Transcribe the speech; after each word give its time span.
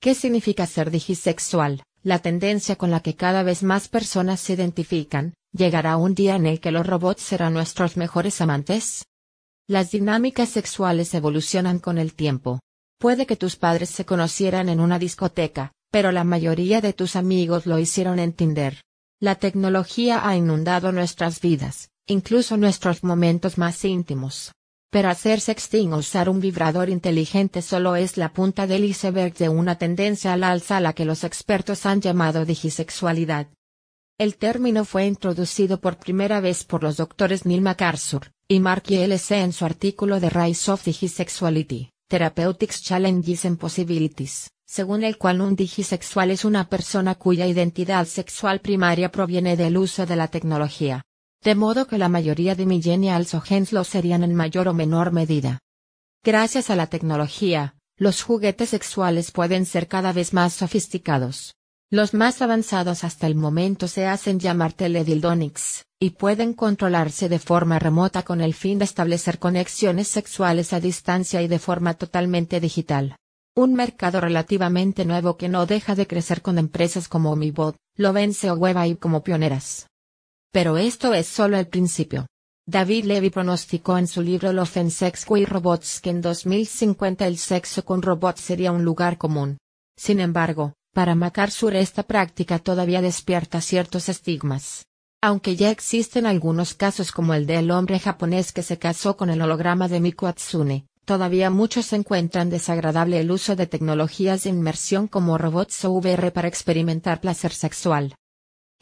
¿Qué 0.00 0.14
significa 0.14 0.66
ser 0.66 0.90
digisexual? 0.90 1.82
La 2.02 2.20
tendencia 2.20 2.76
con 2.76 2.90
la 2.90 3.00
que 3.00 3.16
cada 3.16 3.42
vez 3.42 3.62
más 3.62 3.88
personas 3.88 4.40
se 4.40 4.54
identifican, 4.54 5.34
¿llegará 5.52 5.98
un 5.98 6.14
día 6.14 6.36
en 6.36 6.46
el 6.46 6.58
que 6.58 6.70
los 6.70 6.86
robots 6.86 7.20
serán 7.22 7.52
nuestros 7.52 7.98
mejores 7.98 8.40
amantes? 8.40 9.04
Las 9.66 9.90
dinámicas 9.90 10.48
sexuales 10.48 11.12
evolucionan 11.12 11.78
con 11.80 11.98
el 11.98 12.14
tiempo. 12.14 12.60
Puede 12.98 13.26
que 13.26 13.36
tus 13.36 13.56
padres 13.56 13.90
se 13.90 14.06
conocieran 14.06 14.70
en 14.70 14.80
una 14.80 14.98
discoteca, 14.98 15.72
pero 15.90 16.12
la 16.12 16.24
mayoría 16.24 16.80
de 16.80 16.94
tus 16.94 17.14
amigos 17.14 17.66
lo 17.66 17.78
hicieron 17.78 18.18
en 18.18 18.32
Tinder. 18.32 18.80
La 19.20 19.34
tecnología 19.34 20.26
ha 20.26 20.34
inundado 20.34 20.92
nuestras 20.92 21.42
vidas, 21.42 21.90
incluso 22.06 22.56
nuestros 22.56 23.04
momentos 23.04 23.58
más 23.58 23.84
íntimos. 23.84 24.52
Pero 24.90 25.08
hacer 25.08 25.40
sexting 25.40 25.92
o 25.92 25.98
usar 25.98 26.28
un 26.28 26.40
vibrador 26.40 26.88
inteligente 26.88 27.62
solo 27.62 27.94
es 27.94 28.16
la 28.16 28.32
punta 28.32 28.66
del 28.66 28.84
iceberg 28.84 29.34
de 29.34 29.48
una 29.48 29.78
tendencia 29.78 30.32
al 30.32 30.42
alza 30.42 30.78
a 30.78 30.80
la 30.80 30.94
que 30.94 31.04
los 31.04 31.22
expertos 31.22 31.86
han 31.86 32.00
llamado 32.00 32.44
digisexualidad. 32.44 33.46
El 34.18 34.36
término 34.36 34.84
fue 34.84 35.06
introducido 35.06 35.80
por 35.80 35.98
primera 35.98 36.40
vez 36.40 36.64
por 36.64 36.82
los 36.82 36.96
doctores 36.96 37.46
Neil 37.46 37.62
MacArthur 37.62 38.32
y 38.48 38.58
Mark 38.58 38.82
L.C. 38.88 39.40
en 39.40 39.52
su 39.52 39.64
artículo 39.64 40.18
de 40.18 40.28
Rise 40.28 40.72
of 40.72 40.84
Digisexuality, 40.84 41.90
Therapeutics 42.08 42.82
Challenges 42.82 43.44
and 43.44 43.58
Possibilities, 43.58 44.50
según 44.66 45.04
el 45.04 45.18
cual 45.18 45.40
un 45.40 45.54
digisexual 45.54 46.32
es 46.32 46.44
una 46.44 46.68
persona 46.68 47.14
cuya 47.14 47.46
identidad 47.46 48.06
sexual 48.06 48.60
primaria 48.60 49.12
proviene 49.12 49.56
del 49.56 49.78
uso 49.78 50.04
de 50.04 50.16
la 50.16 50.26
tecnología 50.26 51.04
de 51.42 51.54
modo 51.54 51.86
que 51.86 51.96
la 51.96 52.08
mayoría 52.08 52.54
de 52.54 52.66
millennials 52.66 53.34
o 53.34 53.40
gens 53.40 53.72
lo 53.72 53.84
serían 53.84 54.22
en 54.24 54.34
mayor 54.34 54.68
o 54.68 54.74
menor 54.74 55.10
medida. 55.10 55.60
Gracias 56.22 56.68
a 56.68 56.76
la 56.76 56.86
tecnología, 56.86 57.76
los 57.96 58.22
juguetes 58.22 58.70
sexuales 58.70 59.30
pueden 59.30 59.64
ser 59.64 59.88
cada 59.88 60.12
vez 60.12 60.34
más 60.34 60.52
sofisticados. 60.52 61.54
Los 61.90 62.14
más 62.14 62.40
avanzados 62.40 63.04
hasta 63.04 63.26
el 63.26 63.34
momento 63.34 63.88
se 63.88 64.06
hacen 64.06 64.38
llamar 64.38 64.74
teledildonics, 64.74 65.86
y 65.98 66.10
pueden 66.10 66.54
controlarse 66.54 67.28
de 67.28 67.38
forma 67.38 67.78
remota 67.78 68.22
con 68.22 68.40
el 68.40 68.54
fin 68.54 68.78
de 68.78 68.84
establecer 68.84 69.38
conexiones 69.38 70.08
sexuales 70.08 70.72
a 70.72 70.80
distancia 70.80 71.42
y 71.42 71.48
de 71.48 71.58
forma 71.58 71.94
totalmente 71.94 72.60
digital. 72.60 73.16
Un 73.56 73.74
mercado 73.74 74.20
relativamente 74.20 75.04
nuevo 75.04 75.36
que 75.36 75.48
no 75.48 75.66
deja 75.66 75.94
de 75.94 76.06
crecer 76.06 76.42
con 76.42 76.58
empresas 76.58 77.08
como 77.08 77.34
MiBot, 77.34 77.76
Lovence 77.96 78.50
o 78.50 78.54
WebAI 78.54 78.96
como 78.96 79.24
pioneras. 79.24 79.89
Pero 80.52 80.78
esto 80.78 81.14
es 81.14 81.28
solo 81.28 81.58
el 81.58 81.68
principio. 81.68 82.26
David 82.66 83.04
Levy 83.04 83.30
pronosticó 83.30 83.98
en 83.98 84.08
su 84.08 84.20
libro 84.20 84.52
Love 84.52 84.78
and 84.78 84.90
Sex 84.90 85.24
with 85.28 85.46
Robots 85.46 86.00
que 86.00 86.10
en 86.10 86.20
2050 86.20 87.26
el 87.26 87.38
sexo 87.38 87.84
con 87.84 88.02
robots 88.02 88.40
sería 88.40 88.72
un 88.72 88.84
lugar 88.84 89.16
común. 89.16 89.58
Sin 89.96 90.18
embargo, 90.18 90.74
para 90.92 91.14
MacArthur 91.14 91.76
esta 91.76 92.02
práctica 92.02 92.58
todavía 92.58 93.00
despierta 93.00 93.60
ciertos 93.60 94.08
estigmas. 94.08 94.86
Aunque 95.22 95.54
ya 95.54 95.70
existen 95.70 96.26
algunos 96.26 96.74
casos 96.74 97.12
como 97.12 97.34
el 97.34 97.46
del 97.46 97.70
hombre 97.70 98.00
japonés 98.00 98.52
que 98.52 98.62
se 98.62 98.78
casó 98.78 99.16
con 99.16 99.30
el 99.30 99.42
holograma 99.42 99.86
de 99.86 100.00
Miku 100.00 100.26
Atsune, 100.26 100.86
todavía 101.04 101.50
muchos 101.50 101.92
encuentran 101.92 102.50
desagradable 102.50 103.20
el 103.20 103.30
uso 103.30 103.54
de 103.54 103.66
tecnologías 103.68 104.44
de 104.44 104.50
inmersión 104.50 105.06
como 105.06 105.38
robots 105.38 105.84
o 105.84 105.92
VR 105.92 106.32
para 106.32 106.48
experimentar 106.48 107.20
placer 107.20 107.52
sexual. 107.52 108.16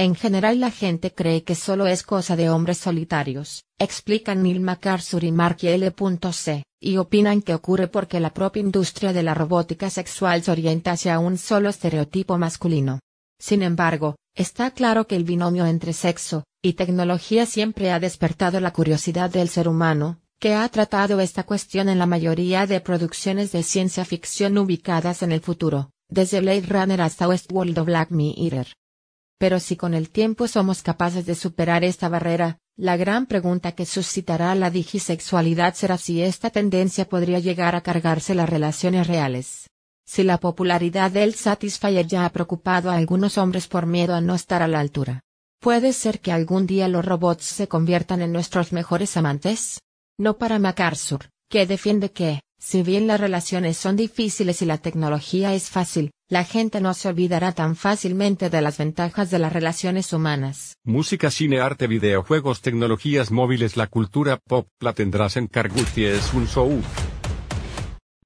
En 0.00 0.14
general 0.14 0.60
la 0.60 0.70
gente 0.70 1.12
cree 1.12 1.42
que 1.42 1.56
solo 1.56 1.88
es 1.88 2.04
cosa 2.04 2.36
de 2.36 2.50
hombres 2.50 2.78
solitarios, 2.78 3.64
explican 3.80 4.44
Neil 4.44 4.60
MacArthur 4.60 5.24
y 5.24 5.32
Mark 5.32 5.58
L.C., 5.62 6.62
y 6.80 6.98
opinan 6.98 7.42
que 7.42 7.52
ocurre 7.52 7.88
porque 7.88 8.20
la 8.20 8.32
propia 8.32 8.60
industria 8.60 9.12
de 9.12 9.24
la 9.24 9.34
robótica 9.34 9.90
sexual 9.90 10.44
se 10.44 10.52
orienta 10.52 10.92
hacia 10.92 11.18
un 11.18 11.36
solo 11.36 11.68
estereotipo 11.68 12.38
masculino. 12.38 13.00
Sin 13.40 13.64
embargo, 13.64 14.14
está 14.36 14.70
claro 14.70 15.08
que 15.08 15.16
el 15.16 15.24
binomio 15.24 15.66
entre 15.66 15.92
sexo 15.92 16.44
y 16.62 16.74
tecnología 16.74 17.44
siempre 17.44 17.90
ha 17.90 17.98
despertado 17.98 18.60
la 18.60 18.72
curiosidad 18.72 19.30
del 19.30 19.48
ser 19.48 19.66
humano, 19.66 20.20
que 20.38 20.54
ha 20.54 20.68
tratado 20.68 21.18
esta 21.18 21.42
cuestión 21.42 21.88
en 21.88 21.98
la 21.98 22.06
mayoría 22.06 22.68
de 22.68 22.80
producciones 22.80 23.50
de 23.50 23.64
ciencia 23.64 24.04
ficción 24.04 24.58
ubicadas 24.58 25.24
en 25.24 25.32
el 25.32 25.40
futuro, 25.40 25.90
desde 26.08 26.40
Blade 26.40 26.66
Runner 26.68 27.00
hasta 27.00 27.26
Westworld 27.26 27.76
o 27.80 27.84
Black 27.84 28.12
Mirror. 28.12 28.68
Pero 29.38 29.60
si 29.60 29.76
con 29.76 29.94
el 29.94 30.10
tiempo 30.10 30.48
somos 30.48 30.82
capaces 30.82 31.24
de 31.24 31.34
superar 31.34 31.84
esta 31.84 32.08
barrera, 32.08 32.58
la 32.76 32.96
gran 32.96 33.26
pregunta 33.26 33.72
que 33.72 33.86
suscitará 33.86 34.54
la 34.54 34.70
digisexualidad 34.70 35.74
será 35.74 35.96
si 35.96 36.22
esta 36.22 36.50
tendencia 36.50 37.08
podría 37.08 37.38
llegar 37.38 37.74
a 37.74 37.80
cargarse 37.80 38.34
las 38.34 38.48
relaciones 38.48 39.06
reales. 39.06 39.70
Si 40.06 40.22
la 40.22 40.38
popularidad 40.38 41.10
del 41.10 41.34
Satisfyer 41.34 42.06
ya 42.06 42.24
ha 42.24 42.30
preocupado 42.30 42.90
a 42.90 42.96
algunos 42.96 43.38
hombres 43.38 43.68
por 43.68 43.86
miedo 43.86 44.14
a 44.14 44.20
no 44.20 44.34
estar 44.34 44.62
a 44.62 44.68
la 44.68 44.80
altura. 44.80 45.22
¿Puede 45.60 45.92
ser 45.92 46.20
que 46.20 46.32
algún 46.32 46.66
día 46.66 46.88
los 46.88 47.04
robots 47.04 47.44
se 47.44 47.68
conviertan 47.68 48.22
en 48.22 48.32
nuestros 48.32 48.72
mejores 48.72 49.16
amantes? 49.16 49.80
No 50.16 50.38
para 50.38 50.58
MacArthur, 50.58 51.30
que 51.48 51.66
defiende 51.66 52.12
que, 52.12 52.42
si 52.60 52.82
bien 52.82 53.06
las 53.06 53.20
relaciones 53.20 53.76
son 53.76 53.96
difíciles 53.96 54.62
y 54.62 54.66
la 54.66 54.78
tecnología 54.78 55.54
es 55.54 55.70
fácil, 55.70 56.10
la 56.28 56.44
gente 56.44 56.80
no 56.80 56.92
se 56.92 57.08
olvidará 57.08 57.52
tan 57.52 57.76
fácilmente 57.76 58.50
de 58.50 58.60
las 58.60 58.76
ventajas 58.78 59.30
de 59.30 59.38
las 59.38 59.52
relaciones 59.52 60.12
humanas. 60.12 60.76
Música, 60.84 61.30
cine, 61.30 61.60
arte, 61.60 61.86
videojuegos, 61.86 62.60
tecnologías 62.60 63.30
móviles, 63.30 63.76
la 63.76 63.86
cultura 63.86 64.36
pop, 64.36 64.68
la 64.80 64.92
tendrás 64.92 65.36
en 65.36 65.46
Carguti 65.46 66.04
es 66.04 66.34
un 66.34 66.46
show. 66.46 66.82